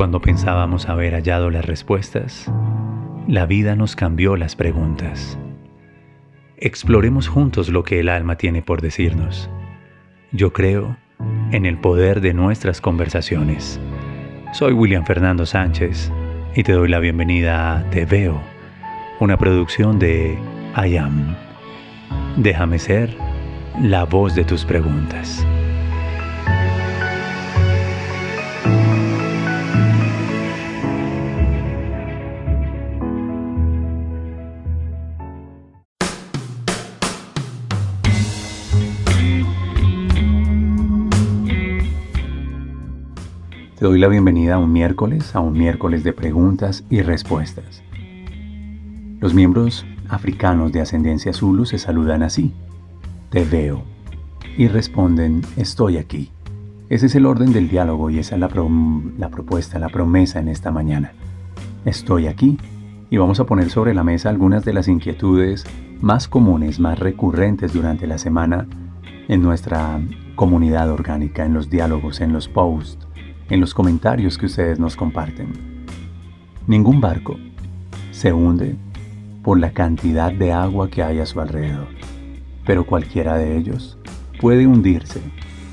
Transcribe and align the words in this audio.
Cuando 0.00 0.22
pensábamos 0.22 0.88
haber 0.88 1.12
hallado 1.12 1.50
las 1.50 1.66
respuestas, 1.66 2.50
la 3.28 3.44
vida 3.44 3.76
nos 3.76 3.96
cambió 3.96 4.34
las 4.34 4.56
preguntas. 4.56 5.38
Exploremos 6.56 7.28
juntos 7.28 7.68
lo 7.68 7.82
que 7.82 8.00
el 8.00 8.08
alma 8.08 8.36
tiene 8.36 8.62
por 8.62 8.80
decirnos. 8.80 9.50
Yo 10.32 10.54
creo 10.54 10.96
en 11.52 11.66
el 11.66 11.76
poder 11.76 12.22
de 12.22 12.32
nuestras 12.32 12.80
conversaciones. 12.80 13.78
Soy 14.54 14.72
William 14.72 15.04
Fernando 15.04 15.44
Sánchez 15.44 16.10
y 16.54 16.62
te 16.62 16.72
doy 16.72 16.88
la 16.88 16.98
bienvenida 16.98 17.76
a 17.76 17.90
Te 17.90 18.06
Veo, 18.06 18.40
una 19.18 19.36
producción 19.36 19.98
de 19.98 20.38
I 20.82 20.96
Am. 20.96 21.36
Déjame 22.38 22.78
ser 22.78 23.14
la 23.78 24.04
voz 24.04 24.34
de 24.34 24.44
tus 24.44 24.64
preguntas. 24.64 25.46
Doy 43.90 43.98
la 43.98 44.06
bienvenida 44.06 44.54
a 44.54 44.58
un 44.58 44.72
miércoles, 44.72 45.34
a 45.34 45.40
un 45.40 45.52
miércoles 45.52 46.04
de 46.04 46.12
preguntas 46.12 46.84
y 46.90 47.02
respuestas. 47.02 47.82
Los 49.18 49.34
miembros 49.34 49.84
africanos 50.08 50.70
de 50.70 50.80
ascendencia 50.80 51.32
Zulu 51.32 51.66
se 51.66 51.76
saludan 51.76 52.22
así. 52.22 52.54
Te 53.30 53.44
veo. 53.44 53.82
Y 54.56 54.68
responden, 54.68 55.42
estoy 55.56 55.96
aquí. 55.96 56.30
Ese 56.88 57.06
es 57.06 57.16
el 57.16 57.26
orden 57.26 57.52
del 57.52 57.68
diálogo 57.68 58.10
y 58.10 58.20
esa 58.20 58.36
es 58.36 58.40
la, 58.40 58.48
la 59.18 59.28
propuesta, 59.28 59.80
la 59.80 59.88
promesa 59.88 60.38
en 60.38 60.46
esta 60.46 60.70
mañana. 60.70 61.10
Estoy 61.84 62.28
aquí 62.28 62.58
y 63.10 63.16
vamos 63.16 63.40
a 63.40 63.44
poner 63.44 63.70
sobre 63.70 63.92
la 63.92 64.04
mesa 64.04 64.30
algunas 64.30 64.64
de 64.64 64.72
las 64.72 64.86
inquietudes 64.86 65.64
más 66.00 66.28
comunes, 66.28 66.78
más 66.78 66.96
recurrentes 67.00 67.72
durante 67.72 68.06
la 68.06 68.18
semana 68.18 68.68
en 69.26 69.42
nuestra 69.42 70.00
comunidad 70.36 70.92
orgánica, 70.92 71.44
en 71.44 71.54
los 71.54 71.70
diálogos, 71.70 72.20
en 72.20 72.32
los 72.32 72.46
posts, 72.46 73.09
en 73.50 73.60
los 73.60 73.74
comentarios 73.74 74.38
que 74.38 74.46
ustedes 74.46 74.78
nos 74.78 74.96
comparten. 74.96 75.52
Ningún 76.66 77.00
barco 77.00 77.36
se 78.12 78.32
hunde 78.32 78.76
por 79.42 79.58
la 79.58 79.72
cantidad 79.72 80.32
de 80.32 80.52
agua 80.52 80.88
que 80.88 81.02
hay 81.02 81.18
a 81.18 81.26
su 81.26 81.40
alrededor, 81.40 81.88
pero 82.64 82.86
cualquiera 82.86 83.36
de 83.36 83.56
ellos 83.56 83.98
puede 84.40 84.66
hundirse 84.66 85.20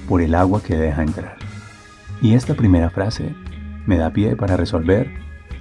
por 0.09 0.21
el 0.21 0.33
agua 0.33 0.61
que 0.63 0.75
deja 0.75 1.03
entrar. 1.03 1.37
Y 2.21 2.33
esta 2.33 2.55
primera 2.55 2.89
frase 2.89 3.35
me 3.85 3.97
da 3.97 4.11
pie 4.11 4.35
para 4.35 4.57
resolver 4.57 5.11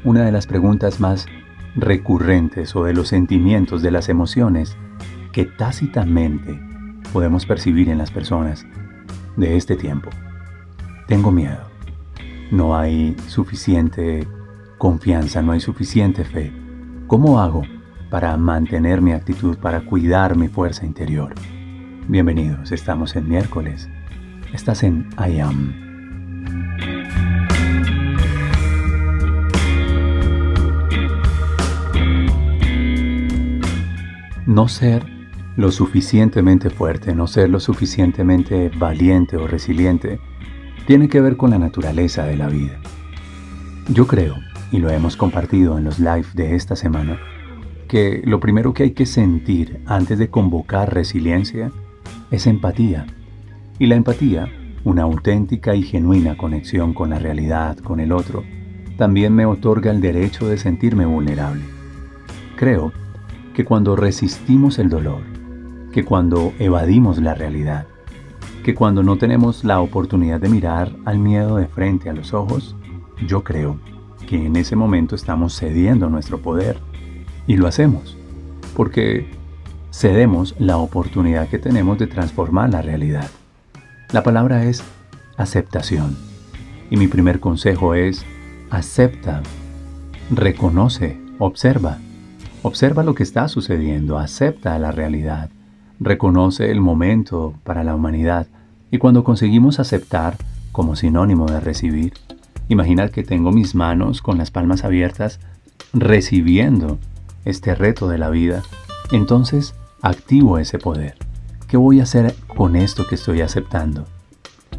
una 0.02 0.24
de 0.24 0.32
las 0.32 0.46
preguntas 0.46 1.00
más 1.00 1.26
recurrentes 1.74 2.74
o 2.74 2.84
de 2.84 2.94
los 2.94 3.08
sentimientos, 3.08 3.82
de 3.82 3.90
las 3.90 4.08
emociones 4.08 4.76
que 5.32 5.44
tácitamente 5.44 6.58
podemos 7.12 7.44
percibir 7.44 7.90
en 7.90 7.98
las 7.98 8.10
personas 8.10 8.66
de 9.36 9.56
este 9.56 9.76
tiempo. 9.76 10.08
Tengo 11.06 11.30
miedo 11.30 11.75
no 12.50 12.76
hay 12.76 13.16
suficiente 13.26 14.26
confianza, 14.78 15.42
no 15.42 15.52
hay 15.52 15.60
suficiente 15.60 16.24
fe. 16.24 16.52
¿Cómo 17.06 17.40
hago 17.40 17.62
para 18.10 18.36
mantener 18.36 19.00
mi 19.00 19.12
actitud, 19.12 19.56
para 19.58 19.80
cuidar 19.84 20.36
mi 20.36 20.48
fuerza 20.48 20.86
interior? 20.86 21.34
Bienvenidos, 22.08 22.72
estamos 22.72 23.16
en 23.16 23.28
miércoles. 23.28 23.88
Estás 24.52 24.82
en 24.82 25.08
I 25.18 25.40
Am. 25.40 25.86
No 34.46 34.68
ser 34.68 35.04
lo 35.56 35.72
suficientemente 35.72 36.70
fuerte, 36.70 37.14
no 37.14 37.26
ser 37.26 37.50
lo 37.50 37.58
suficientemente 37.58 38.70
valiente 38.78 39.36
o 39.36 39.48
resiliente, 39.48 40.20
tiene 40.86 41.08
que 41.08 41.20
ver 41.20 41.36
con 41.36 41.50
la 41.50 41.58
naturaleza 41.58 42.24
de 42.24 42.36
la 42.36 42.48
vida. 42.48 42.78
Yo 43.88 44.06
creo, 44.06 44.36
y 44.70 44.78
lo 44.78 44.90
hemos 44.90 45.16
compartido 45.16 45.78
en 45.78 45.84
los 45.84 45.98
live 45.98 46.26
de 46.34 46.54
esta 46.54 46.76
semana, 46.76 47.18
que 47.88 48.22
lo 48.24 48.40
primero 48.40 48.72
que 48.72 48.84
hay 48.84 48.90
que 48.92 49.06
sentir 49.06 49.80
antes 49.86 50.18
de 50.18 50.28
convocar 50.28 50.92
resiliencia 50.94 51.70
es 52.30 52.46
empatía. 52.46 53.06
Y 53.78 53.86
la 53.86 53.96
empatía, 53.96 54.48
una 54.84 55.02
auténtica 55.02 55.74
y 55.74 55.82
genuina 55.82 56.36
conexión 56.36 56.94
con 56.94 57.10
la 57.10 57.18
realidad, 57.18 57.78
con 57.78 58.00
el 58.00 58.12
otro, 58.12 58.44
también 58.96 59.34
me 59.34 59.44
otorga 59.44 59.90
el 59.90 60.00
derecho 60.00 60.48
de 60.48 60.56
sentirme 60.56 61.04
vulnerable. 61.04 61.62
Creo 62.56 62.92
que 63.54 63.64
cuando 63.64 63.96
resistimos 63.96 64.78
el 64.78 64.88
dolor, 64.88 65.22
que 65.92 66.04
cuando 66.04 66.52
evadimos 66.58 67.18
la 67.18 67.34
realidad, 67.34 67.86
que 68.66 68.74
cuando 68.74 69.04
no 69.04 69.16
tenemos 69.16 69.62
la 69.62 69.78
oportunidad 69.78 70.40
de 70.40 70.48
mirar 70.48 70.90
al 71.04 71.20
miedo 71.20 71.54
de 71.54 71.68
frente 71.68 72.10
a 72.10 72.12
los 72.12 72.34
ojos, 72.34 72.74
yo 73.24 73.44
creo 73.44 73.78
que 74.26 74.44
en 74.44 74.56
ese 74.56 74.74
momento 74.74 75.14
estamos 75.14 75.56
cediendo 75.56 76.10
nuestro 76.10 76.40
poder. 76.40 76.80
Y 77.46 77.58
lo 77.58 77.68
hacemos, 77.68 78.16
porque 78.74 79.30
cedemos 79.92 80.56
la 80.58 80.78
oportunidad 80.78 81.46
que 81.46 81.60
tenemos 81.60 81.96
de 81.96 82.08
transformar 82.08 82.70
la 82.70 82.82
realidad. 82.82 83.30
La 84.10 84.24
palabra 84.24 84.64
es 84.64 84.82
aceptación. 85.36 86.16
Y 86.90 86.96
mi 86.96 87.06
primer 87.06 87.38
consejo 87.38 87.94
es, 87.94 88.26
acepta, 88.70 89.44
reconoce, 90.28 91.20
observa. 91.38 91.98
Observa 92.64 93.04
lo 93.04 93.14
que 93.14 93.22
está 93.22 93.46
sucediendo, 93.46 94.18
acepta 94.18 94.76
la 94.80 94.90
realidad, 94.90 95.50
reconoce 96.00 96.70
el 96.70 96.80
momento 96.80 97.54
para 97.64 97.84
la 97.84 97.94
humanidad 97.94 98.46
y 98.90 98.98
cuando 98.98 99.24
conseguimos 99.24 99.80
aceptar 99.80 100.36
como 100.72 100.96
sinónimo 100.96 101.46
de 101.46 101.60
recibir, 101.60 102.14
imaginar 102.68 103.10
que 103.10 103.22
tengo 103.22 103.52
mis 103.52 103.74
manos 103.74 104.22
con 104.22 104.38
las 104.38 104.50
palmas 104.50 104.84
abiertas 104.84 105.40
recibiendo 105.92 106.98
este 107.44 107.74
reto 107.74 108.08
de 108.08 108.18
la 108.18 108.28
vida, 108.28 108.62
entonces 109.12 109.74
activo 110.02 110.58
ese 110.58 110.78
poder. 110.78 111.16
¿Qué 111.68 111.76
voy 111.76 112.00
a 112.00 112.04
hacer 112.04 112.34
con 112.46 112.76
esto 112.76 113.06
que 113.06 113.14
estoy 113.14 113.40
aceptando? 113.40 114.06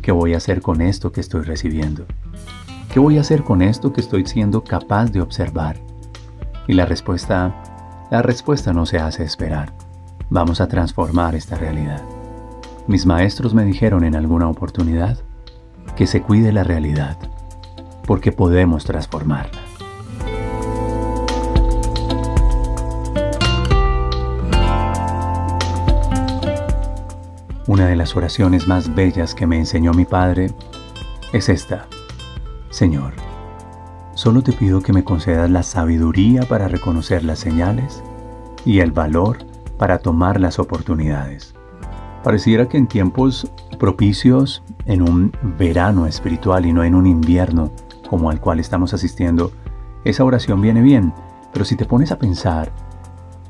¿Qué 0.01 0.11
voy 0.11 0.33
a 0.33 0.37
hacer 0.37 0.61
con 0.61 0.81
esto 0.81 1.11
que 1.11 1.21
estoy 1.21 1.41
recibiendo? 1.41 2.05
¿Qué 2.93 2.99
voy 2.99 3.17
a 3.17 3.21
hacer 3.21 3.43
con 3.43 3.61
esto 3.61 3.91
que 3.91 4.01
estoy 4.01 4.25
siendo 4.25 4.63
capaz 4.63 5.11
de 5.11 5.21
observar? 5.21 5.77
Y 6.67 6.73
la 6.73 6.85
respuesta, 6.85 8.07
la 8.09 8.21
respuesta 8.21 8.73
no 8.73 8.85
se 8.85 8.99
hace 8.99 9.23
esperar. 9.23 9.86
Vamos 10.29 10.59
a 10.59 10.67
transformar 10.67 11.35
esta 11.35 11.55
realidad. 11.55 12.01
Mis 12.85 13.05
maestros 13.05 13.53
me 13.53 13.63
dijeron 13.63 14.03
en 14.03 14.13
alguna 14.13 14.49
oportunidad 14.49 15.17
que 15.95 16.05
se 16.05 16.21
cuide 16.21 16.51
la 16.51 16.65
realidad, 16.65 17.17
porque 18.05 18.33
podemos 18.33 18.83
transformarla. 18.83 19.61
Una 27.67 27.87
de 27.87 27.95
las 27.95 28.13
oraciones 28.15 28.67
más 28.67 28.93
bellas 28.93 29.33
que 29.33 29.47
me 29.47 29.57
enseñó 29.57 29.93
mi 29.93 30.03
padre 30.03 30.51
es 31.31 31.47
esta. 31.47 31.87
Señor, 32.69 33.13
solo 34.13 34.41
te 34.41 34.51
pido 34.51 34.81
que 34.81 34.91
me 34.91 35.05
concedas 35.05 35.49
la 35.49 35.63
sabiduría 35.63 36.43
para 36.43 36.67
reconocer 36.67 37.23
las 37.23 37.39
señales 37.39 38.03
y 38.65 38.79
el 38.81 38.91
valor 38.91 39.46
para 39.77 39.99
tomar 39.99 40.39
las 40.39 40.59
oportunidades. 40.59 41.53
Pareciera 42.23 42.67
que 42.67 42.77
en 42.77 42.87
tiempos 42.87 43.51
propicios, 43.77 44.63
en 44.85 45.01
un 45.01 45.31
verano 45.57 46.07
espiritual 46.07 46.65
y 46.65 46.73
no 46.73 46.83
en 46.83 46.95
un 46.95 47.07
invierno 47.07 47.71
como 48.09 48.29
al 48.29 48.39
cual 48.39 48.59
estamos 48.59 48.93
asistiendo, 48.93 49.51
esa 50.03 50.23
oración 50.23 50.61
viene 50.61 50.81
bien, 50.81 51.13
pero 51.53 51.65
si 51.65 51.75
te 51.75 51.85
pones 51.85 52.11
a 52.11 52.19
pensar, 52.19 52.71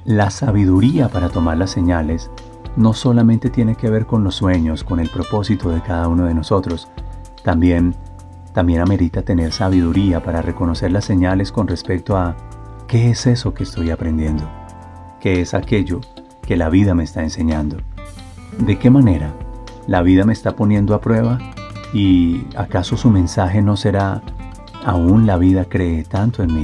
la 0.06 0.30
sabiduría 0.30 1.10
para 1.10 1.30
tomar 1.30 1.58
las 1.58 1.72
señales 1.72 2.32
no 2.76 2.94
solamente 2.94 3.50
tiene 3.50 3.76
que 3.76 3.90
ver 3.90 4.06
con 4.06 4.24
los 4.24 4.36
sueños, 4.36 4.84
con 4.84 5.00
el 5.00 5.10
propósito 5.10 5.70
de 5.70 5.82
cada 5.82 6.08
uno 6.08 6.26
de 6.26 6.34
nosotros, 6.34 6.88
también, 7.44 7.96
también 8.54 8.82
amerita 8.82 9.24
tener 9.24 9.52
sabiduría 9.52 10.22
para 10.22 10.42
reconocer 10.42 10.92
las 10.92 11.06
señales 11.06 11.52
con 11.52 11.68
respecto 11.68 12.16
a 12.16 12.36
qué 12.88 13.10
es 13.10 13.26
eso 13.28 13.54
que 13.54 13.64
estoy 13.64 13.90
aprendiendo, 13.90 14.44
qué 15.20 15.42
es 15.42 15.54
aquello 15.54 16.02
que 16.48 16.58
la 16.58 16.70
vida 16.70 16.96
me 16.96 17.04
está 17.04 17.22
enseñando. 17.22 17.78
¿De 18.58 18.80
qué 18.80 18.90
manera 18.90 19.34
la 19.86 20.02
vida 20.02 20.24
me 20.24 20.34
está 20.34 20.56
poniendo 20.56 20.96
a 20.96 21.02
prueba? 21.02 21.38
¿Y 21.94 22.46
acaso 22.56 22.98
su 22.98 23.12
mensaje 23.12 23.62
no 23.62 23.78
será, 23.78 24.22
aún 24.86 25.28
la 25.28 25.38
vida 25.38 25.66
cree 25.66 26.04
tanto 26.06 26.42
en 26.42 26.56
mí, 26.56 26.64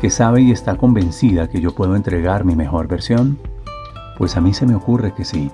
que 0.00 0.10
sabe 0.10 0.42
y 0.42 0.52
está 0.52 0.76
convencida 0.76 1.48
que 1.48 1.60
yo 1.60 1.74
puedo 1.74 1.96
entregar 1.96 2.44
mi 2.44 2.54
mejor 2.54 2.88
versión? 2.88 3.38
Pues 4.18 4.36
a 4.36 4.40
mí 4.40 4.52
se 4.52 4.66
me 4.66 4.74
ocurre 4.74 5.14
que 5.14 5.24
sí. 5.24 5.50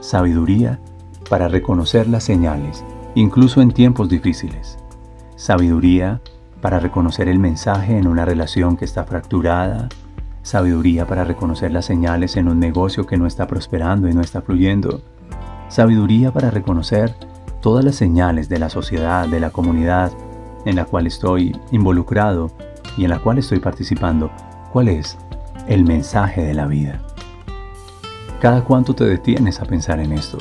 Sabiduría 0.00 0.78
para 1.30 1.48
reconocer 1.48 2.08
las 2.08 2.24
señales, 2.24 2.84
incluso 3.14 3.62
en 3.62 3.72
tiempos 3.72 4.08
difíciles. 4.10 4.78
Sabiduría 5.36 6.20
para 6.60 6.78
reconocer 6.78 7.28
el 7.28 7.38
mensaje 7.38 7.96
en 7.96 8.06
una 8.06 8.24
relación 8.24 8.76
que 8.76 8.84
está 8.84 9.04
fracturada, 9.04 9.88
sabiduría 10.42 11.06
para 11.06 11.24
reconocer 11.24 11.72
las 11.72 11.86
señales 11.86 12.36
en 12.36 12.48
un 12.48 12.58
negocio 12.58 13.06
que 13.06 13.16
no 13.16 13.26
está 13.26 13.46
prosperando 13.46 14.08
y 14.08 14.14
no 14.14 14.20
está 14.20 14.42
fluyendo, 14.42 15.00
sabiduría 15.68 16.32
para 16.32 16.50
reconocer 16.50 17.14
todas 17.60 17.84
las 17.84 17.94
señales 17.94 18.48
de 18.48 18.58
la 18.58 18.68
sociedad, 18.68 19.28
de 19.28 19.40
la 19.40 19.50
comunidad 19.50 20.12
en 20.64 20.76
la 20.76 20.84
cual 20.84 21.06
estoy 21.06 21.56
involucrado 21.70 22.50
y 22.96 23.04
en 23.04 23.10
la 23.10 23.20
cual 23.20 23.38
estoy 23.38 23.60
participando. 23.60 24.30
¿Cuál 24.72 24.88
es 24.88 25.16
el 25.68 25.84
mensaje 25.84 26.42
de 26.42 26.54
la 26.54 26.66
vida? 26.66 27.00
¿Cada 28.40 28.64
cuánto 28.64 28.94
te 28.94 29.04
detienes 29.04 29.60
a 29.60 29.64
pensar 29.64 30.00
en 30.00 30.12
esto? 30.12 30.38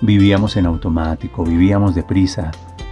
Vivíamos 0.00 0.56
en 0.56 0.66
automático, 0.66 1.42
vivíamos 1.42 1.94
deprisa, 1.94 2.50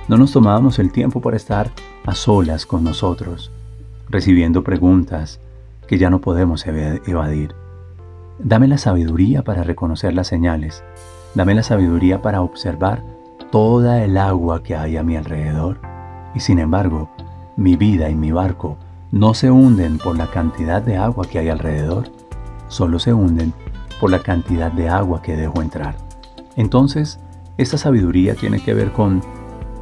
no 0.08 0.16
nos 0.16 0.32
tomábamos 0.32 0.78
el 0.78 0.90
tiempo 0.90 1.20
para 1.20 1.36
estar 1.36 1.70
a 2.04 2.14
solas 2.14 2.66
con 2.66 2.82
nosotros, 2.82 3.50
recibiendo 4.08 4.64
preguntas 4.64 5.38
que 5.86 5.98
ya 5.98 6.10
no 6.10 6.20
podemos 6.20 6.66
evadir. 6.66 7.54
Dame 8.38 8.68
la 8.68 8.78
sabiduría 8.78 9.42
para 9.42 9.62
reconocer 9.62 10.14
las 10.14 10.26
señales. 10.26 10.84
Dame 11.34 11.54
la 11.54 11.62
sabiduría 11.62 12.22
para 12.22 12.42
observar 12.42 13.02
toda 13.50 14.02
el 14.02 14.16
agua 14.18 14.62
que 14.62 14.76
hay 14.76 14.96
a 14.96 15.02
mi 15.02 15.16
alrededor. 15.16 15.78
Y 16.34 16.40
sin 16.40 16.58
embargo, 16.58 17.10
mi 17.56 17.76
vida 17.76 18.10
y 18.10 18.14
mi 18.14 18.32
barco 18.32 18.76
no 19.12 19.34
se 19.34 19.50
hunden 19.50 19.98
por 19.98 20.16
la 20.16 20.26
cantidad 20.26 20.82
de 20.82 20.96
agua 20.96 21.26
que 21.30 21.38
hay 21.38 21.48
alrededor, 21.48 22.10
solo 22.68 22.98
se 22.98 23.12
hunden 23.12 23.52
por 24.00 24.10
la 24.10 24.18
cantidad 24.18 24.72
de 24.72 24.88
agua 24.88 25.22
que 25.22 25.36
dejo 25.36 25.62
entrar. 25.62 25.96
Entonces, 26.56 27.20
esta 27.56 27.78
sabiduría 27.78 28.34
tiene 28.34 28.60
que 28.60 28.74
ver 28.74 28.90
con 28.90 29.20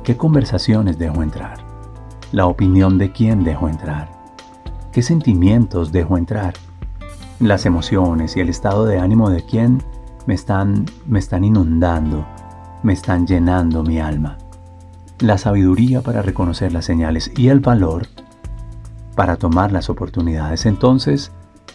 qué 0.04 0.16
conversaciones 0.16 0.98
dejo 0.98 1.22
entrar 1.22 1.72
la 2.32 2.46
opinión 2.46 2.96
de 2.96 3.12
quién 3.12 3.44
dejo 3.44 3.68
entrar, 3.68 4.08
qué 4.92 5.02
sentimientos 5.02 5.90
dejo 5.90 6.18
entrar, 6.18 6.54
las 7.40 7.66
emociones 7.66 8.36
y 8.36 8.40
el 8.40 8.48
estado 8.48 8.84
de 8.84 8.98
ánimo 8.98 9.30
de 9.30 9.44
quién 9.44 9.82
me 10.26 10.34
están, 10.34 10.86
me 11.06 11.18
están 11.18 11.44
inundando, 11.44 12.26
me 12.82 12.92
están 12.92 13.26
llenando 13.26 13.82
mi 13.82 13.98
alma. 13.98 14.38
La 15.18 15.38
sabiduría 15.38 16.02
para 16.02 16.22
reconocer 16.22 16.72
las 16.72 16.84
señales 16.84 17.32
y 17.36 17.48
el 17.48 17.60
valor 17.60 18.06
para 19.16 19.36
tomar 19.36 19.72
las 19.72 19.88
oportunidades. 19.88 20.66
Entonces, 20.66 21.32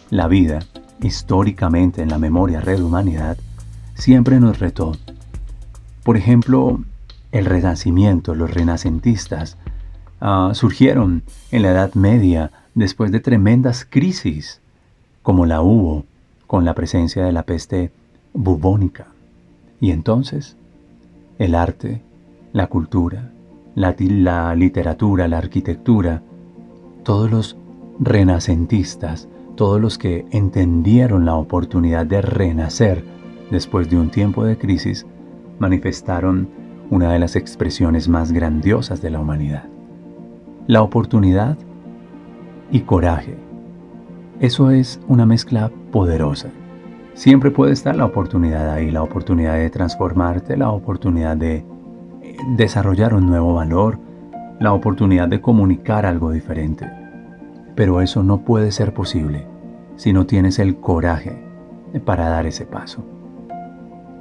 la 0.10 0.28
vida, 0.28 0.60
históricamente 1.02 2.02
en 2.02 2.10
la 2.10 2.20
memoria 2.20 2.62
red 2.62 2.82
humanidad, 2.82 3.38
siempre 3.96 4.40
nos 4.40 4.60
retó. 4.60 4.94
Por 6.04 6.18
ejemplo, 6.18 6.82
el 7.32 7.46
renacimiento, 7.46 8.36
los 8.36 8.54
renacentistas, 8.54 9.58
Ah, 10.20 10.52
surgieron 10.54 11.24
en 11.52 11.62
la 11.62 11.70
Edad 11.70 11.94
Media 11.94 12.52
después 12.78 13.12
de 13.12 13.20
tremendas 13.20 13.86
crisis, 13.90 14.62
como 15.24 15.46
la 15.46 15.62
hubo 15.62 16.06
con 16.46 16.64
la 16.64 16.74
presencia 16.74 17.26
de 17.26 17.32
la 17.32 17.44
peste 17.44 17.92
bubónica. 18.34 19.08
Y 19.82 19.92
entonces, 19.92 20.56
el 21.40 21.56
arte, 21.56 22.02
la 22.54 22.68
cultura, 22.68 23.32
la, 23.76 24.56
literatura, 24.56 25.28
la 25.28 25.40
arquitectura, 25.40 26.22
todos 27.04 27.30
los 27.30 27.58
renacentistas, 28.00 29.28
todos 29.56 29.82
los 29.82 29.98
que 29.98 30.26
entendieron 30.32 31.26
la 31.26 31.36
oportunidad 31.36 32.06
de 32.06 32.22
renacer 32.22 33.04
después 33.52 33.90
de 33.90 33.98
un 33.98 34.10
tiempo 34.10 34.46
de 34.46 34.58
crisis, 34.58 35.06
manifestaron 35.60 36.48
una 36.90 37.12
de 37.12 37.20
las 37.20 37.36
expresiones 37.36 38.08
más 38.08 38.32
grandiosas 38.32 39.02
de 39.02 39.10
la 39.10 39.20
humanidad 39.20 39.66
la 40.68 40.82
oportunidad 40.82 41.58
y 42.72 42.82
coraje. 42.82 43.38
Eso 44.40 44.72
es 44.72 45.00
una 45.08 45.26
mezcla 45.26 45.72
poderosa. 45.92 46.50
Siempre 47.14 47.50
puede 47.50 47.74
estar 47.74 47.96
la 47.96 48.06
oportunidad 48.06 48.70
ahí, 48.70 48.92
la 48.92 49.02
oportunidad 49.02 49.56
de 49.56 49.70
transformarte, 49.70 50.56
la 50.58 50.70
oportunidad 50.70 51.36
de 51.36 51.56
eh, 52.22 52.38
desarrollar 52.56 53.14
un 53.16 53.26
nuevo 53.26 53.56
valor, 53.56 53.98
la 54.60 54.74
oportunidad 54.74 55.28
de 55.28 55.42
comunicar 55.42 56.06
algo 56.06 56.32
diferente. 56.32 56.88
Pero 57.76 58.02
eso 58.02 58.22
no 58.22 58.42
puede 58.42 58.72
ser 58.72 58.94
posible 58.94 59.48
si 59.96 60.14
no 60.14 60.26
tienes 60.28 60.60
el 60.60 60.78
coraje 60.78 61.42
para 62.06 62.30
dar 62.30 62.46
ese 62.46 62.66
paso. 62.66 63.04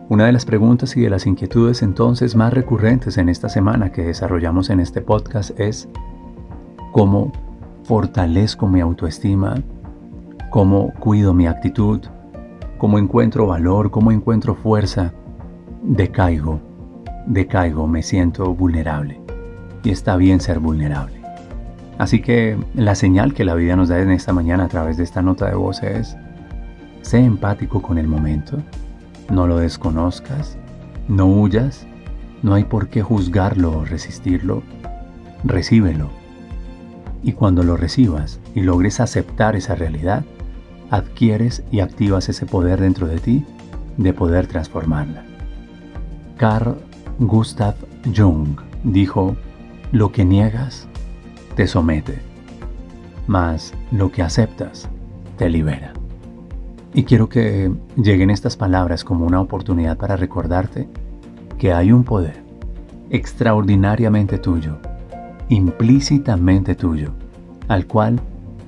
Una 0.08 0.26
de 0.26 0.32
las 0.32 0.46
preguntas 0.46 0.96
y 0.96 1.00
de 1.00 1.10
las 1.10 1.26
inquietudes 1.26 1.82
entonces 1.82 2.36
más 2.36 2.54
recurrentes 2.54 3.18
en 3.18 3.28
esta 3.28 3.48
semana 3.48 3.90
que 3.90 4.04
desarrollamos 4.04 4.70
en 4.70 4.80
este 4.80 5.00
podcast 5.00 5.58
es, 5.58 5.88
cómo 6.92 7.32
fortalezco 7.86 8.66
mi 8.66 8.80
autoestima, 8.80 9.54
cómo 10.50 10.92
cuido 10.94 11.32
mi 11.32 11.46
actitud, 11.46 12.00
cómo 12.78 12.98
encuentro 12.98 13.46
valor, 13.46 13.92
cómo 13.92 14.10
encuentro 14.10 14.56
fuerza, 14.56 15.12
decaigo, 15.82 16.60
decaigo, 17.26 17.86
me 17.86 18.02
siento 18.02 18.52
vulnerable. 18.52 19.20
Y 19.84 19.90
está 19.90 20.16
bien 20.16 20.40
ser 20.40 20.58
vulnerable. 20.58 21.20
Así 21.96 22.20
que 22.20 22.58
la 22.74 22.96
señal 22.96 23.34
que 23.34 23.44
la 23.44 23.54
vida 23.54 23.76
nos 23.76 23.88
da 23.88 24.00
en 24.00 24.10
esta 24.10 24.32
mañana 24.32 24.64
a 24.64 24.68
través 24.68 24.96
de 24.96 25.04
esta 25.04 25.22
nota 25.22 25.46
de 25.48 25.54
voz 25.54 25.80
es, 25.84 26.16
sé 27.02 27.20
empático 27.20 27.80
con 27.82 27.98
el 27.98 28.08
momento, 28.08 28.58
no 29.30 29.46
lo 29.46 29.58
desconozcas, 29.58 30.58
no 31.06 31.26
huyas, 31.26 31.86
no 32.42 32.54
hay 32.54 32.64
por 32.64 32.88
qué 32.88 33.00
juzgarlo 33.00 33.78
o 33.78 33.84
resistirlo, 33.84 34.64
recíbelo 35.44 36.25
y 37.22 37.32
cuando 37.32 37.62
lo 37.62 37.76
recibas 37.76 38.40
y 38.54 38.60
logres 38.60 39.00
aceptar 39.00 39.56
esa 39.56 39.74
realidad, 39.74 40.24
adquieres 40.90 41.62
y 41.70 41.80
activas 41.80 42.28
ese 42.28 42.46
poder 42.46 42.80
dentro 42.80 43.06
de 43.06 43.18
ti 43.18 43.44
de 43.96 44.12
poder 44.12 44.46
transformarla. 44.46 45.24
Carl 46.36 46.76
Gustav 47.18 47.74
Jung 48.14 48.60
dijo, 48.84 49.36
lo 49.92 50.12
que 50.12 50.24
niegas 50.24 50.86
te 51.54 51.66
somete, 51.66 52.18
mas 53.26 53.72
lo 53.90 54.12
que 54.12 54.22
aceptas 54.22 54.88
te 55.38 55.48
libera. 55.48 55.92
Y 56.94 57.04
quiero 57.04 57.28
que 57.28 57.72
lleguen 57.96 58.30
estas 58.30 58.56
palabras 58.56 59.04
como 59.04 59.26
una 59.26 59.40
oportunidad 59.40 59.96
para 59.96 60.16
recordarte 60.16 60.88
que 61.58 61.72
hay 61.72 61.92
un 61.92 62.04
poder 62.04 62.42
extraordinariamente 63.10 64.38
tuyo 64.38 64.78
implícitamente 65.48 66.74
tuyo, 66.74 67.12
al 67.68 67.86
cual 67.86 68.20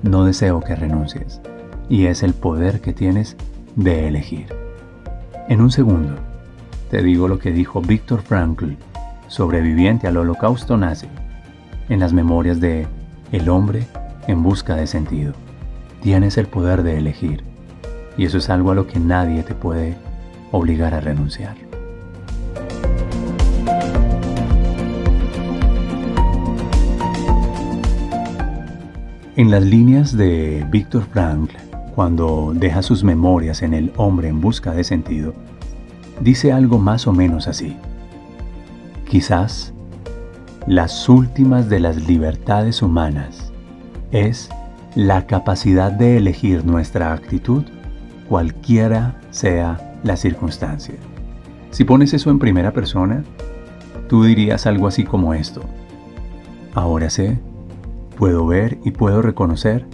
no 0.03 0.25
deseo 0.25 0.61
que 0.61 0.75
renuncies, 0.75 1.41
y 1.89 2.05
es 2.05 2.23
el 2.23 2.33
poder 2.33 2.81
que 2.81 2.93
tienes 2.93 3.35
de 3.75 4.07
elegir. 4.07 4.47
En 5.47 5.61
un 5.61 5.71
segundo, 5.71 6.15
te 6.89 7.03
digo 7.03 7.27
lo 7.27 7.39
que 7.39 7.51
dijo 7.51 7.81
Víctor 7.81 8.21
Frankl, 8.21 8.73
sobreviviente 9.27 10.07
al 10.07 10.17
holocausto 10.17 10.77
nazi, 10.77 11.07
en 11.89 11.99
las 11.99 12.13
memorias 12.13 12.59
de 12.59 12.87
El 13.31 13.49
hombre 13.49 13.85
en 14.27 14.43
busca 14.43 14.75
de 14.75 14.87
sentido. 14.87 15.33
Tienes 16.01 16.37
el 16.37 16.47
poder 16.47 16.83
de 16.83 16.97
elegir, 16.97 17.43
y 18.17 18.25
eso 18.25 18.37
es 18.37 18.49
algo 18.49 18.71
a 18.71 18.75
lo 18.75 18.87
que 18.87 18.99
nadie 18.99 19.43
te 19.43 19.53
puede 19.53 19.95
obligar 20.51 20.93
a 20.93 20.99
renunciar. 20.99 21.68
En 29.39 29.51
las 29.51 29.63
líneas 29.63 30.17
de 30.17 30.67
Víctor 30.69 31.05
Frankl, 31.13 31.55
cuando 31.95 32.51
deja 32.53 32.81
sus 32.81 33.05
memorias 33.05 33.61
en 33.61 33.73
El 33.73 33.93
hombre 33.95 34.27
en 34.27 34.41
busca 34.41 34.73
de 34.73 34.83
sentido, 34.83 35.33
dice 36.19 36.51
algo 36.51 36.77
más 36.77 37.07
o 37.07 37.13
menos 37.13 37.47
así. 37.47 37.77
Quizás 39.07 39.71
las 40.67 41.07
últimas 41.07 41.69
de 41.69 41.79
las 41.79 42.05
libertades 42.05 42.81
humanas 42.81 43.53
es 44.11 44.49
la 44.93 45.25
capacidad 45.25 45.93
de 45.93 46.17
elegir 46.17 46.65
nuestra 46.65 47.13
actitud 47.13 47.63
cualquiera 48.27 49.21
sea 49.31 49.97
la 50.03 50.17
circunstancia. 50.17 50.95
Si 51.71 51.85
pones 51.85 52.13
eso 52.13 52.29
en 52.29 52.39
primera 52.39 52.73
persona, 52.73 53.23
tú 54.09 54.25
dirías 54.25 54.65
algo 54.65 54.85
así 54.85 55.05
como 55.05 55.33
esto. 55.33 55.61
Ahora 56.73 57.09
sé 57.09 57.39
puedo 58.19 58.45
ver 58.45 58.79
y 58.83 58.91
puedo 58.91 59.21
reconocer 59.21 59.85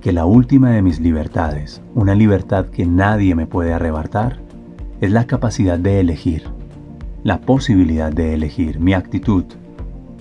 que 0.00 0.10
la 0.10 0.24
última 0.24 0.70
de 0.70 0.80
mis 0.80 1.00
libertades, 1.00 1.82
una 1.94 2.14
libertad 2.14 2.64
que 2.68 2.86
nadie 2.86 3.34
me 3.34 3.46
puede 3.46 3.74
arrebatar, 3.74 4.40
es 5.02 5.12
la 5.12 5.26
capacidad 5.26 5.78
de 5.78 6.00
elegir, 6.00 6.44
la 7.24 7.42
posibilidad 7.42 8.10
de 8.10 8.32
elegir 8.32 8.80
mi 8.80 8.94
actitud, 8.94 9.44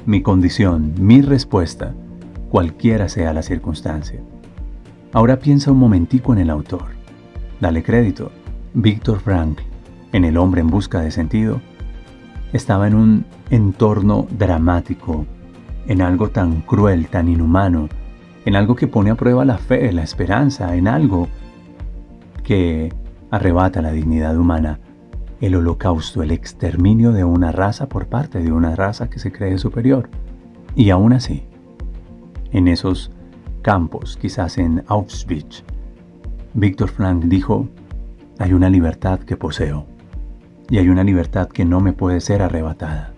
mi 0.05 0.22
condición, 0.22 0.93
mi 1.00 1.22
respuesta, 1.22 1.93
cualquiera 2.50 3.07
sea 3.07 3.31
la 3.31 3.43
circunstancia. 3.43 4.19
Ahora 5.13 5.39
piensa 5.39 5.72
un 5.72 5.77
momentico 5.77 6.34
en 6.34 6.39
el 6.39 6.50
autor. 6.50 6.84
Dale 7.62 7.81
crédito. 7.81 8.29
Víctor 8.74 9.22
Frank, 9.22 9.60
en 10.12 10.25
El 10.25 10.36
hombre 10.36 10.60
en 10.60 10.67
busca 10.67 11.00
de 11.00 11.12
sentido, 11.12 11.62
estaba 12.51 12.88
en 12.88 12.95
un 12.95 13.25
entorno 13.51 14.27
dramático, 14.38 15.25
en 15.88 16.01
algo 16.01 16.30
tan 16.30 16.62
cruel, 16.62 17.08
tan 17.08 17.27
inhumano, 17.27 17.89
en 18.46 18.56
algo 18.56 18.75
que 18.75 18.88
pone 18.88 19.12
a 19.12 19.15
prueba 19.15 19.46
la 19.46 19.58
fe, 19.58 19.92
la 19.92 20.04
esperanza, 20.04 20.75
en 20.75 20.88
algo 20.88 21.27
que 22.44 22.94
arrebata 23.32 23.82
la 23.82 23.92
dignidad 23.92 24.38
humana, 24.38 24.80
el 25.42 25.56
holocausto, 25.56 26.24
el 26.24 26.32
exterminio 26.32 27.12
de 27.12 27.24
una 27.24 27.51
raza 27.51 27.89
por 27.89 28.08
parte 28.08 28.42
de 28.42 28.51
una 28.51 28.75
raza 28.75 29.10
que 29.10 29.20
se 29.20 29.32
cree 29.32 29.58
superior. 29.58 30.10
Y 30.75 30.89
aún 30.92 31.13
así, 31.13 31.44
en 32.51 32.68
esos 32.68 33.12
campos, 33.62 34.18
quizás 34.22 34.58
en 34.58 34.84
Auschwitz, 34.88 35.63
Víctor 36.54 36.89
Frank 36.89 37.25
dijo, 37.25 37.68
hay 38.39 38.54
una 38.54 38.70
libertad 38.70 39.20
que 39.20 39.38
poseo 39.38 39.86
y 40.70 40.77
hay 40.77 40.89
una 40.89 41.04
libertad 41.04 41.50
que 41.50 41.65
no 41.65 41.80
me 41.80 41.94
puede 41.94 42.22
ser 42.22 42.42
arrebatada. 42.42 43.13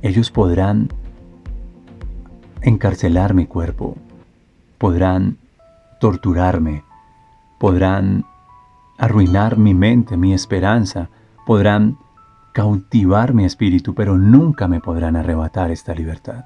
Ellos 0.00 0.30
podrán 0.30 0.88
encarcelar 2.62 3.34
mi 3.34 3.46
cuerpo, 3.46 3.96
podrán 4.78 5.38
torturarme, 6.00 6.84
podrán 7.58 8.24
arruinar 8.98 9.58
mi 9.58 9.74
mente, 9.74 10.16
mi 10.16 10.32
esperanza, 10.32 11.08
podrán 11.46 11.98
cautivar 12.52 13.34
mi 13.34 13.44
espíritu, 13.44 13.94
pero 13.94 14.16
nunca 14.16 14.68
me 14.68 14.80
podrán 14.80 15.16
arrebatar 15.16 15.70
esta 15.70 15.94
libertad. 15.94 16.44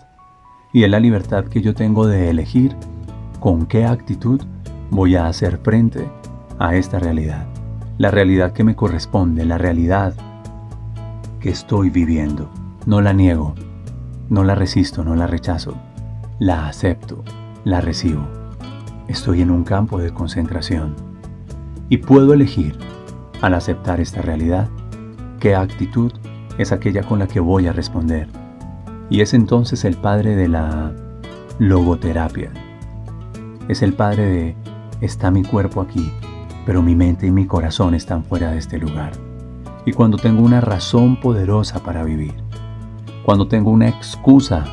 Y 0.72 0.84
es 0.84 0.90
la 0.90 1.00
libertad 1.00 1.44
que 1.46 1.62
yo 1.62 1.74
tengo 1.74 2.06
de 2.06 2.30
elegir 2.30 2.76
con 3.40 3.66
qué 3.66 3.84
actitud 3.84 4.40
voy 4.90 5.16
a 5.16 5.26
hacer 5.26 5.58
frente 5.58 6.10
a 6.58 6.76
esta 6.76 6.98
realidad. 6.98 7.46
La 7.98 8.10
realidad 8.10 8.52
que 8.52 8.64
me 8.64 8.76
corresponde, 8.76 9.44
la 9.44 9.58
realidad 9.58 10.14
que 11.40 11.50
estoy 11.50 11.90
viviendo. 11.90 12.50
No 12.86 13.00
la 13.00 13.12
niego, 13.12 13.54
no 14.28 14.44
la 14.44 14.54
resisto, 14.54 15.04
no 15.04 15.14
la 15.16 15.26
rechazo. 15.26 15.74
La 16.38 16.68
acepto, 16.68 17.24
la 17.64 17.80
recibo. 17.80 18.28
Estoy 19.08 19.40
en 19.40 19.50
un 19.50 19.64
campo 19.64 19.98
de 19.98 20.12
concentración 20.12 20.94
y 21.88 21.96
puedo 21.96 22.34
elegir, 22.34 22.76
al 23.40 23.54
aceptar 23.54 24.00
esta 24.00 24.20
realidad, 24.20 24.68
qué 25.40 25.54
actitud 25.54 26.12
es 26.58 26.72
aquella 26.72 27.04
con 27.04 27.20
la 27.20 27.26
que 27.26 27.40
voy 27.40 27.68
a 27.68 27.72
responder. 27.72 28.28
Y 29.08 29.22
es 29.22 29.32
entonces 29.32 29.86
el 29.86 29.96
padre 29.96 30.36
de 30.36 30.48
la 30.48 30.92
logoterapia. 31.58 32.50
Es 33.68 33.80
el 33.80 33.94
padre 33.94 34.26
de, 34.26 34.56
está 35.00 35.30
mi 35.30 35.42
cuerpo 35.42 35.80
aquí, 35.80 36.12
pero 36.66 36.82
mi 36.82 36.94
mente 36.94 37.26
y 37.26 37.30
mi 37.30 37.46
corazón 37.46 37.94
están 37.94 38.24
fuera 38.24 38.50
de 38.50 38.58
este 38.58 38.76
lugar. 38.76 39.12
Y 39.86 39.92
cuando 39.92 40.18
tengo 40.18 40.42
una 40.42 40.60
razón 40.60 41.18
poderosa 41.18 41.82
para 41.82 42.04
vivir, 42.04 42.34
cuando 43.24 43.48
tengo 43.48 43.70
una 43.70 43.88
excusa 43.88 44.66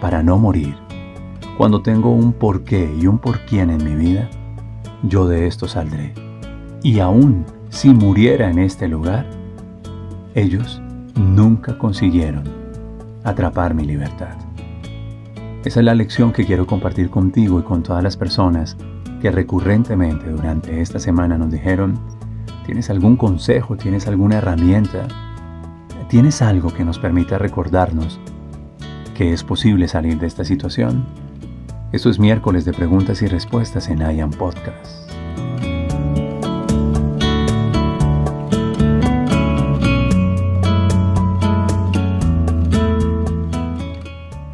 para 0.00 0.22
no 0.22 0.38
morir, 0.38 0.81
cuando 1.62 1.80
tengo 1.80 2.10
un 2.10 2.32
porqué 2.32 2.92
y 3.00 3.06
un 3.06 3.18
por 3.18 3.38
quién 3.42 3.70
en 3.70 3.84
mi 3.84 3.94
vida, 3.94 4.28
yo 5.04 5.28
de 5.28 5.46
esto 5.46 5.68
saldré. 5.68 6.12
Y 6.82 6.98
aún 6.98 7.46
si 7.68 7.90
muriera 7.90 8.50
en 8.50 8.58
este 8.58 8.88
lugar, 8.88 9.30
ellos 10.34 10.82
nunca 11.14 11.78
consiguieron 11.78 12.42
atrapar 13.22 13.74
mi 13.74 13.84
libertad. 13.84 14.34
Esa 15.64 15.78
es 15.78 15.86
la 15.86 15.94
lección 15.94 16.32
que 16.32 16.44
quiero 16.44 16.66
compartir 16.66 17.10
contigo 17.10 17.60
y 17.60 17.62
con 17.62 17.84
todas 17.84 18.02
las 18.02 18.16
personas 18.16 18.76
que 19.20 19.30
recurrentemente 19.30 20.30
durante 20.30 20.80
esta 20.80 20.98
semana 20.98 21.38
nos 21.38 21.52
dijeron, 21.52 21.96
¿tienes 22.66 22.90
algún 22.90 23.14
consejo? 23.16 23.76
¿Tienes 23.76 24.08
alguna 24.08 24.38
herramienta? 24.38 25.06
¿Tienes 26.08 26.42
algo 26.42 26.74
que 26.74 26.84
nos 26.84 26.98
permita 26.98 27.38
recordarnos 27.38 28.18
que 29.14 29.32
es 29.32 29.44
posible 29.44 29.86
salir 29.86 30.18
de 30.18 30.26
esta 30.26 30.44
situación? 30.44 31.21
Esto 31.92 32.08
es 32.08 32.18
miércoles 32.18 32.64
de 32.64 32.72
preguntas 32.72 33.20
y 33.20 33.26
respuestas 33.26 33.90
en 33.90 33.98
IAM 33.98 34.30
Podcast. 34.30 35.10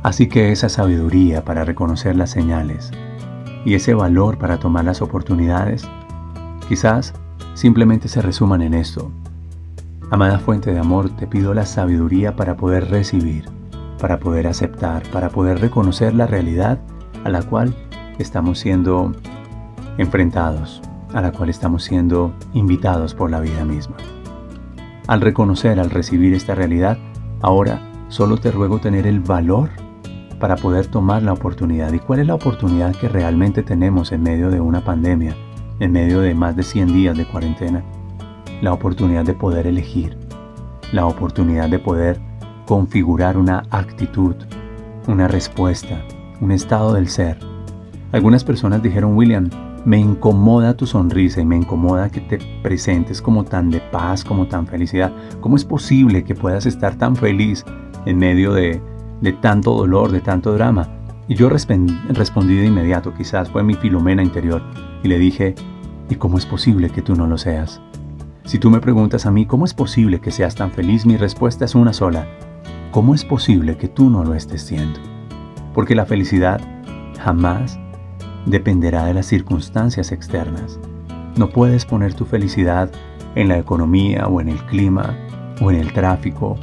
Así 0.02 0.26
que 0.26 0.50
esa 0.50 0.68
sabiduría 0.68 1.44
para 1.44 1.62
reconocer 1.62 2.16
las 2.16 2.30
señales 2.30 2.90
y 3.64 3.74
ese 3.74 3.94
valor 3.94 4.38
para 4.38 4.58
tomar 4.58 4.84
las 4.84 5.00
oportunidades, 5.00 5.88
quizás 6.68 7.14
simplemente 7.54 8.08
se 8.08 8.20
resuman 8.20 8.62
en 8.62 8.74
esto. 8.74 9.12
Amada 10.10 10.40
fuente 10.40 10.72
de 10.72 10.80
amor, 10.80 11.14
te 11.14 11.28
pido 11.28 11.54
la 11.54 11.66
sabiduría 11.66 12.34
para 12.34 12.56
poder 12.56 12.90
recibir, 12.90 13.44
para 14.00 14.18
poder 14.18 14.48
aceptar, 14.48 15.04
para 15.12 15.28
poder 15.28 15.60
reconocer 15.60 16.16
la 16.16 16.26
realidad 16.26 16.80
a 17.24 17.28
la 17.28 17.42
cual 17.42 17.74
estamos 18.18 18.58
siendo 18.58 19.12
enfrentados, 19.98 20.82
a 21.14 21.20
la 21.20 21.32
cual 21.32 21.50
estamos 21.50 21.84
siendo 21.84 22.32
invitados 22.54 23.14
por 23.14 23.30
la 23.30 23.40
vida 23.40 23.64
misma. 23.64 23.96
Al 25.06 25.20
reconocer, 25.20 25.80
al 25.80 25.90
recibir 25.90 26.34
esta 26.34 26.54
realidad, 26.54 26.98
ahora 27.40 27.80
solo 28.08 28.36
te 28.36 28.50
ruego 28.50 28.78
tener 28.78 29.06
el 29.06 29.20
valor 29.20 29.70
para 30.38 30.56
poder 30.56 30.86
tomar 30.86 31.22
la 31.22 31.32
oportunidad. 31.32 31.92
¿Y 31.92 31.98
cuál 31.98 32.20
es 32.20 32.26
la 32.26 32.34
oportunidad 32.34 32.94
que 32.94 33.08
realmente 33.08 33.62
tenemos 33.62 34.12
en 34.12 34.22
medio 34.22 34.50
de 34.50 34.60
una 34.60 34.84
pandemia, 34.84 35.34
en 35.80 35.92
medio 35.92 36.20
de 36.20 36.34
más 36.34 36.56
de 36.56 36.62
100 36.62 36.92
días 36.92 37.16
de 37.16 37.26
cuarentena? 37.26 37.82
La 38.62 38.72
oportunidad 38.72 39.24
de 39.24 39.34
poder 39.34 39.66
elegir, 39.66 40.16
la 40.92 41.06
oportunidad 41.06 41.68
de 41.68 41.78
poder 41.78 42.20
configurar 42.66 43.36
una 43.36 43.64
actitud, 43.70 44.34
una 45.06 45.26
respuesta, 45.28 46.02
un 46.40 46.52
estado 46.52 46.94
del 46.94 47.08
ser. 47.08 47.38
Algunas 48.12 48.44
personas 48.44 48.82
dijeron, 48.82 49.16
William, 49.16 49.50
me 49.84 49.98
incomoda 49.98 50.76
tu 50.76 50.86
sonrisa 50.86 51.40
y 51.40 51.44
me 51.44 51.56
incomoda 51.56 52.10
que 52.10 52.20
te 52.20 52.38
presentes 52.62 53.22
como 53.22 53.44
tan 53.44 53.70
de 53.70 53.80
paz, 53.80 54.24
como 54.24 54.46
tan 54.46 54.66
felicidad. 54.66 55.12
¿Cómo 55.40 55.56
es 55.56 55.64
posible 55.64 56.24
que 56.24 56.34
puedas 56.34 56.66
estar 56.66 56.96
tan 56.96 57.16
feliz 57.16 57.64
en 58.06 58.18
medio 58.18 58.52
de 58.52 58.80
de 59.20 59.32
tanto 59.32 59.74
dolor, 59.74 60.12
de 60.12 60.20
tanto 60.20 60.52
drama. 60.52 60.88
Y 61.28 61.34
yo 61.34 61.48
respondí 61.48 62.56
de 62.56 62.66
inmediato, 62.66 63.12
quizás 63.14 63.50
fue 63.50 63.62
mi 63.62 63.74
filomena 63.74 64.22
interior, 64.22 64.62
y 65.02 65.08
le 65.08 65.18
dije, 65.18 65.54
¿y 66.08 66.14
cómo 66.14 66.38
es 66.38 66.46
posible 66.46 66.88
que 66.90 67.02
tú 67.02 67.14
no 67.14 67.26
lo 67.26 67.36
seas? 67.36 67.80
Si 68.44 68.58
tú 68.58 68.70
me 68.70 68.80
preguntas 68.80 69.26
a 69.26 69.30
mí, 69.30 69.44
¿cómo 69.44 69.66
es 69.66 69.74
posible 69.74 70.20
que 70.20 70.30
seas 70.30 70.54
tan 70.54 70.70
feliz? 70.70 71.04
Mi 71.04 71.18
respuesta 71.18 71.66
es 71.66 71.74
una 71.74 71.92
sola. 71.92 72.26
¿Cómo 72.92 73.14
es 73.14 73.24
posible 73.24 73.76
que 73.76 73.88
tú 73.88 74.08
no 74.08 74.24
lo 74.24 74.32
estés 74.32 74.62
siendo? 74.62 75.17
Porque 75.78 75.94
la 75.94 76.06
felicidad 76.06 76.60
jamás 77.20 77.78
dependerá 78.46 79.04
de 79.04 79.14
las 79.14 79.26
circunstancias 79.26 80.10
externas. 80.10 80.76
No 81.36 81.50
puedes 81.50 81.86
poner 81.86 82.14
tu 82.14 82.24
felicidad 82.24 82.90
en 83.36 83.46
la 83.46 83.58
economía 83.58 84.26
o 84.26 84.40
en 84.40 84.48
el 84.48 84.58
clima 84.66 85.16
o 85.60 85.70
en 85.70 85.76
el 85.76 85.92
tráfico 85.92 86.58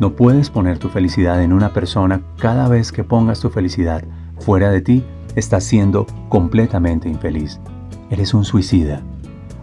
no 0.00 0.16
puedes 0.16 0.50
poner 0.50 0.80
tu 0.80 0.88
felicidad 0.88 1.44
en 1.44 1.52
una 1.52 1.72
persona. 1.72 2.22
Cada 2.38 2.68
vez 2.68 2.90
que 2.90 3.04
pongas 3.04 3.38
tu 3.38 3.50
felicidad 3.50 4.02
fuera 4.40 4.68
de 4.72 4.80
ti, 4.80 5.04
estás 5.36 5.62
siendo 5.62 6.04
completamente 6.28 7.08
infeliz. 7.08 7.60
Eres 8.10 8.34
un 8.34 8.44
suicida. 8.44 9.00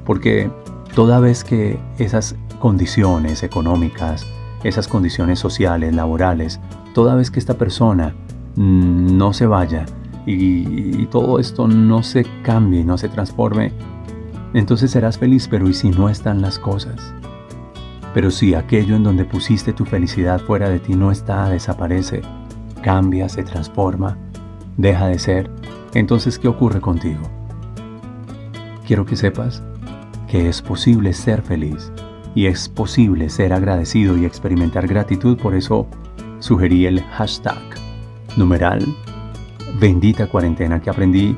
Porque 0.05 0.49
toda 0.95 1.19
vez 1.19 1.43
que 1.43 1.77
esas 1.97 2.37
condiciones 2.57 3.43
económicas, 3.43 4.25
esas 4.63 4.87
condiciones 4.87 5.39
sociales, 5.39 5.93
laborales, 5.93 6.61
toda 6.93 7.15
vez 7.15 7.31
que 7.31 7.39
esta 7.39 7.55
persona 7.55 8.15
no 8.55 9.33
se 9.33 9.45
vaya 9.45 9.85
y, 10.25 11.05
todo 11.07 11.37
esto 11.37 11.67
no 11.67 12.01
se 12.01 12.25
cambie, 12.43 12.83
no 12.83 12.97
se 12.97 13.09
transforme, 13.09 13.71
entonces 14.53 14.91
serás 14.91 15.17
feliz, 15.17 15.47
pero 15.47 15.69
¿y 15.69 15.73
si 15.73 15.89
no 15.89 16.09
están 16.09 16.41
las 16.41 16.57
cosas? 16.57 17.13
Pero 18.13 18.31
si 18.31 18.53
aquello 18.53 18.95
en 18.95 19.03
donde 19.03 19.25
pusiste 19.25 19.73
tu 19.73 19.85
felicidad 19.85 20.39
fuera 20.39 20.69
de 20.69 20.79
ti 20.79 20.93
no 20.93 21.11
está, 21.11 21.49
desaparece, 21.49 22.21
cambia, 22.81 23.29
se 23.29 23.43
transforma, 23.43 24.17
deja 24.77 25.07
de 25.07 25.19
ser, 25.19 25.51
entonces 25.93 26.39
¿qué 26.39 26.47
ocurre 26.47 26.81
contigo? 26.81 27.21
Quiero 28.87 29.05
que 29.05 29.15
sepas 29.15 29.61
que 30.27 30.49
es 30.49 30.61
posible 30.61 31.13
ser 31.13 31.41
feliz 31.41 31.91
y 32.33 32.47
es 32.47 32.69
posible 32.69 33.29
ser 33.29 33.53
agradecido 33.53 34.17
y 34.17 34.25
experimentar 34.25 34.87
gratitud, 34.87 35.37
por 35.37 35.53
eso 35.53 35.87
sugerí 36.39 36.85
el 36.87 37.01
hashtag 37.01 37.82
numeral 38.37 38.85
bendita 39.79 40.27
cuarentena 40.27 40.81
que 40.81 40.89
aprendí 40.89 41.35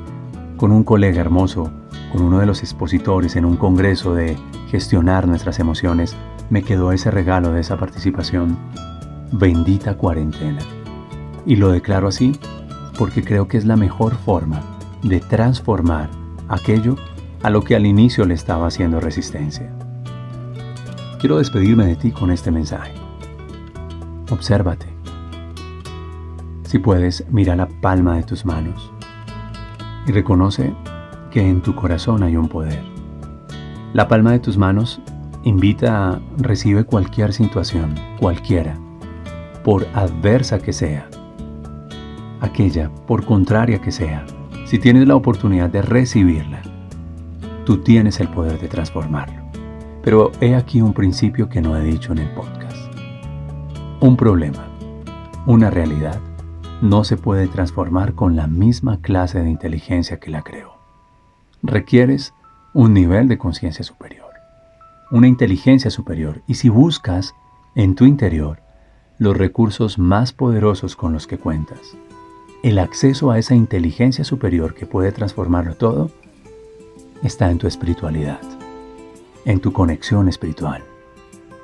con 0.57 0.71
un 0.71 0.83
colega 0.83 1.21
hermoso, 1.21 1.71
con 2.11 2.21
uno 2.21 2.39
de 2.39 2.45
los 2.45 2.61
expositores 2.61 3.35
en 3.35 3.45
un 3.45 3.57
congreso 3.57 4.13
de 4.13 4.37
gestionar 4.69 5.27
nuestras 5.27 5.59
emociones 5.59 6.15
me 6.49 6.63
quedó 6.63 6.91
ese 6.91 7.11
regalo 7.11 7.51
de 7.51 7.61
esa 7.61 7.77
participación. 7.77 8.57
Bendita 9.31 9.97
cuarentena. 9.97 10.59
Y 11.45 11.55
lo 11.55 11.71
declaro 11.71 12.07
así 12.07 12.37
porque 12.97 13.23
creo 13.23 13.47
que 13.47 13.57
es 13.57 13.65
la 13.65 13.75
mejor 13.75 14.15
forma 14.15 14.61
de 15.03 15.19
transformar 15.19 16.09
aquello 16.47 16.95
a 17.43 17.49
lo 17.49 17.61
que 17.61 17.75
al 17.75 17.85
inicio 17.85 18.25
le 18.25 18.33
estaba 18.33 18.67
haciendo 18.67 18.99
resistencia. 18.99 19.71
Quiero 21.19 21.37
despedirme 21.37 21.85
de 21.85 21.95
ti 21.95 22.11
con 22.11 22.31
este 22.31 22.51
mensaje. 22.51 22.93
Obsérvate. 24.29 24.94
Si 26.75 26.79
puedes, 26.79 27.23
mira 27.31 27.55
la 27.55 27.69
palma 27.69 28.17
de 28.17 28.23
tus 28.23 28.45
manos 28.45 28.91
y 30.05 30.11
reconoce 30.11 30.73
que 31.31 31.39
en 31.39 31.61
tu 31.61 31.73
corazón 31.73 32.21
hay 32.21 32.35
un 32.35 32.49
poder. 32.49 32.83
La 33.93 34.09
palma 34.09 34.33
de 34.33 34.39
tus 34.39 34.57
manos 34.57 34.99
invita 35.45 36.09
a 36.09 36.19
recibe 36.37 36.83
cualquier 36.83 37.31
situación, 37.31 37.95
cualquiera, 38.19 38.77
por 39.63 39.87
adversa 39.93 40.59
que 40.59 40.73
sea, 40.73 41.07
aquella 42.41 42.93
por 43.07 43.25
contraria 43.25 43.79
que 43.79 43.93
sea, 43.93 44.25
si 44.65 44.77
tienes 44.77 45.07
la 45.07 45.15
oportunidad 45.15 45.69
de 45.69 45.81
recibirla, 45.81 46.61
tú 47.63 47.77
tienes 47.77 48.19
el 48.19 48.27
poder 48.27 48.59
de 48.59 48.67
transformarlo. 48.67 49.49
Pero 50.03 50.33
he 50.41 50.55
aquí 50.55 50.81
un 50.81 50.91
principio 50.91 51.47
que 51.47 51.61
no 51.61 51.77
he 51.77 51.83
dicho 51.85 52.11
en 52.11 52.17
el 52.17 52.31
podcast. 52.31 52.91
Un 54.01 54.17
problema, 54.17 54.67
una 55.45 55.69
realidad, 55.69 56.19
no 56.81 57.03
se 57.03 57.17
puede 57.17 57.47
transformar 57.47 58.13
con 58.13 58.35
la 58.35 58.47
misma 58.47 58.99
clase 59.01 59.39
de 59.39 59.49
inteligencia 59.49 60.19
que 60.19 60.29
la 60.29 60.41
creó. 60.41 60.75
Requieres 61.63 62.33
un 62.73 62.93
nivel 62.93 63.27
de 63.27 63.37
conciencia 63.37 63.83
superior, 63.83 64.31
una 65.11 65.27
inteligencia 65.27 65.89
superior, 65.89 66.41
y 66.47 66.55
si 66.55 66.69
buscas 66.69 67.33
en 67.75 67.95
tu 67.95 68.05
interior 68.05 68.59
los 69.17 69.37
recursos 69.37 69.97
más 69.97 70.33
poderosos 70.33 70.95
con 70.95 71.13
los 71.13 71.27
que 71.27 71.37
cuentas, 71.37 71.95
el 72.63 72.79
acceso 72.79 73.31
a 73.31 73.39
esa 73.39 73.55
inteligencia 73.55 74.25
superior 74.25 74.73
que 74.73 74.85
puede 74.85 75.11
transformarlo 75.11 75.75
todo 75.75 76.11
está 77.23 77.49
en 77.49 77.57
tu 77.57 77.67
espiritualidad, 77.67 78.41
en 79.45 79.59
tu 79.59 79.71
conexión 79.71 80.27
espiritual, 80.27 80.83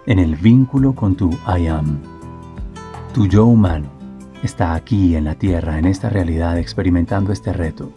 en 0.06 0.20
el 0.20 0.36
vínculo 0.36 0.94
con 0.94 1.16
tu 1.16 1.32
I 1.46 1.68
am. 1.68 2.00
Tu 3.14 3.28
yo 3.28 3.46
humano 3.46 4.01
está 4.44 4.74
aquí 4.74 5.16
en 5.16 5.26
la 5.26 5.36
tierra, 5.36 5.78
en 5.78 5.86
esta 5.86 6.10
realidad, 6.10 6.58
experimentando 6.58 7.32
este 7.32 7.54
reto. 7.54 7.92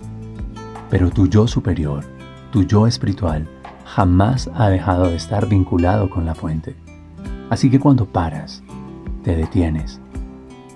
Pero 0.91 1.11
tu 1.11 1.27
yo 1.27 1.47
superior, 1.47 2.05
tu 2.51 2.65
yo 2.65 2.87
espiritual, 2.87 3.49
jamás 3.85 4.51
ha 4.55 4.69
dejado 4.69 5.09
de 5.09 5.17
estar 5.17 5.49
vinculado 5.49 6.11
con 6.11 6.25
la 6.25 6.35
fuente. 6.35 6.77
Así 7.51 7.71
que 7.71 7.81
cuando 7.81 8.07
paras, 8.07 8.63
te 9.23 9.37
detienes, 9.37 10.01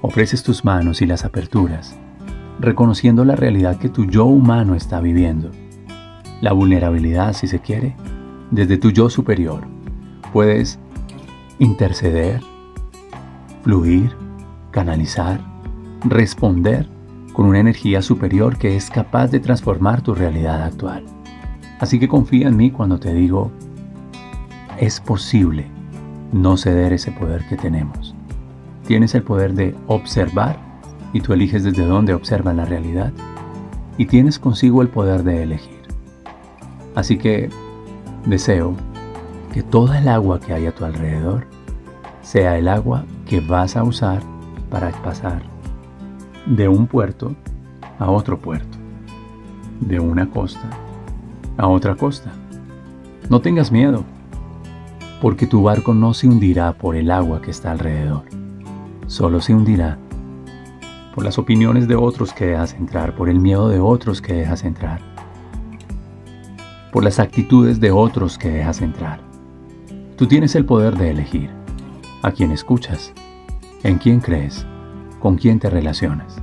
ofreces 0.00 0.42
tus 0.42 0.64
manos 0.64 1.02
y 1.02 1.06
las 1.06 1.24
aperturas, 1.24 1.96
reconociendo 2.60 3.24
la 3.24 3.36
realidad 3.36 3.78
que 3.78 3.88
tu 3.88 4.06
yo 4.06 4.24
humano 4.24 4.74
está 4.74 5.00
viviendo. 5.00 5.50
La 6.40 6.52
vulnerabilidad, 6.52 7.32
si 7.32 7.46
se 7.46 7.60
quiere, 7.60 7.96
desde 8.50 8.78
tu 8.78 8.90
yo 8.90 9.10
superior. 9.10 9.66
Puedes 10.32 10.78
interceder, 11.58 12.40
fluir, 13.62 14.14
canalizar, 14.70 15.40
responder 16.04 16.86
con 17.32 17.46
una 17.46 17.60
energía 17.60 18.02
superior 18.02 18.58
que 18.58 18.76
es 18.76 18.90
capaz 18.90 19.28
de 19.28 19.40
transformar 19.40 20.02
tu 20.02 20.14
realidad 20.14 20.62
actual. 20.62 21.04
Así 21.78 21.98
que 21.98 22.08
confía 22.08 22.48
en 22.48 22.56
mí 22.56 22.70
cuando 22.70 22.98
te 22.98 23.14
digo, 23.14 23.50
es 24.78 25.00
posible 25.00 25.66
no 26.32 26.56
ceder 26.56 26.92
ese 26.92 27.12
poder 27.12 27.46
que 27.48 27.56
tenemos. 27.56 28.14
Tienes 28.86 29.14
el 29.14 29.22
poder 29.22 29.54
de 29.54 29.74
observar 29.86 30.58
y 31.12 31.20
tú 31.20 31.32
eliges 31.32 31.64
desde 31.64 31.84
dónde 31.84 32.14
observas 32.14 32.56
la 32.56 32.64
realidad 32.64 33.12
y 33.96 34.06
tienes 34.06 34.38
consigo 34.38 34.82
el 34.82 34.88
poder 34.88 35.22
de 35.22 35.42
elegir. 35.42 35.78
Así 36.94 37.18
que 37.18 37.50
deseo 38.26 38.74
que 39.52 39.62
toda 39.62 39.98
el 39.98 40.08
agua 40.08 40.40
que 40.40 40.52
hay 40.52 40.66
a 40.66 40.74
tu 40.74 40.84
alrededor 40.84 41.46
sea 42.22 42.58
el 42.58 42.68
agua 42.68 43.04
que 43.26 43.40
vas 43.40 43.76
a 43.76 43.84
usar 43.84 44.22
para 44.70 44.90
pasar 45.02 45.42
de 46.48 46.68
un 46.68 46.86
puerto 46.86 47.34
a 47.98 48.10
otro 48.10 48.38
puerto, 48.38 48.78
de 49.80 50.00
una 50.00 50.28
costa 50.28 50.68
a 51.58 51.66
otra 51.66 51.96
costa. 51.96 52.32
No 53.28 53.40
tengas 53.40 53.70
miedo, 53.70 54.04
porque 55.20 55.46
tu 55.46 55.64
barco 55.64 55.92
no 55.92 56.14
se 56.14 56.28
hundirá 56.28 56.72
por 56.72 56.96
el 56.96 57.10
agua 57.10 57.42
que 57.42 57.50
está 57.50 57.72
alrededor, 57.72 58.22
solo 59.06 59.40
se 59.40 59.52
hundirá 59.52 59.98
por 61.14 61.24
las 61.24 61.36
opiniones 61.36 61.88
de 61.88 61.96
otros 61.96 62.32
que 62.32 62.46
dejas 62.46 62.74
entrar, 62.74 63.16
por 63.16 63.28
el 63.28 63.40
miedo 63.40 63.68
de 63.68 63.80
otros 63.80 64.22
que 64.22 64.34
dejas 64.34 64.64
entrar, 64.64 65.00
por 66.92 67.02
las 67.02 67.18
actitudes 67.18 67.80
de 67.80 67.90
otros 67.90 68.38
que 68.38 68.50
dejas 68.50 68.80
entrar. 68.80 69.20
Tú 70.16 70.26
tienes 70.26 70.54
el 70.54 70.64
poder 70.64 70.96
de 70.96 71.10
elegir 71.10 71.50
a 72.22 72.30
quién 72.30 72.52
escuchas, 72.52 73.12
en 73.82 73.98
quién 73.98 74.20
crees, 74.20 74.64
con 75.18 75.36
quién 75.36 75.58
te 75.58 75.70
relacionas. 75.70 76.36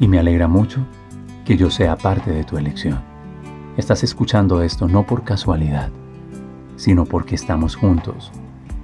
Y 0.00 0.08
me 0.08 0.18
alegra 0.18 0.48
mucho 0.48 0.86
que 1.44 1.56
yo 1.56 1.70
sea 1.70 1.96
parte 1.96 2.30
de 2.30 2.44
tu 2.44 2.56
elección. 2.56 3.00
Estás 3.76 4.04
escuchando 4.04 4.62
esto 4.62 4.88
no 4.88 5.04
por 5.04 5.24
casualidad, 5.24 5.90
sino 6.76 7.04
porque 7.04 7.34
estamos 7.34 7.76
juntos 7.76 8.32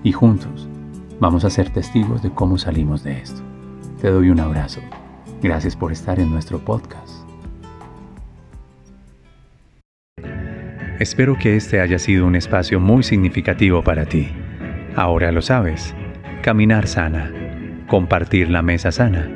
y 0.03 0.13
juntos 0.13 0.69
vamos 1.21 1.45
a 1.45 1.51
ser 1.51 1.71
testigos 1.71 2.23
de 2.23 2.31
cómo 2.31 2.59
salimos 2.59 3.05
de 3.05 3.19
esto. 3.19 3.43
Te 4.01 4.11
doy 4.11 4.31
un 4.31 4.41
abrazo. 4.41 4.81
Gracias 5.43 5.77
por 5.77 5.93
estar 5.93 6.19
en 6.19 6.31
nuestro 6.31 6.59
podcast. 6.59 7.21
Espero 10.99 11.37
que 11.39 11.57
este 11.57 11.81
haya 11.81 11.99
sido 11.99 12.27
un 12.27 12.37
espacio 12.37 12.79
muy 12.79 13.03
significativo 13.03 13.83
para 13.83 14.05
ti. 14.05 14.29
Ahora 14.97 15.33
lo 15.33 15.41
sabes. 15.41 15.95
Caminar 16.43 16.87
sana. 16.87 17.50
Compartir 17.91 18.49
la 18.49 18.63
mesa 18.63 18.91
sana. 18.93 19.29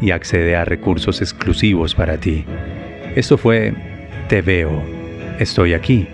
y 0.00 0.12
accede 0.12 0.56
a 0.56 0.64
recursos 0.64 1.20
exclusivos 1.20 1.94
para 1.94 2.16
ti. 2.16 2.46
Esto 3.14 3.36
fue 3.36 3.74
te 4.30 4.40
veo. 4.40 4.82
Estoy 5.38 5.74
aquí. 5.74 6.08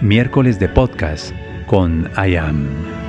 Miércoles 0.00 0.58
de 0.58 0.70
podcast 0.70 1.34
con 1.66 2.08
I 2.16 2.36
Am. 2.36 2.99